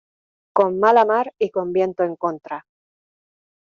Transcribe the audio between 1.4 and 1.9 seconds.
con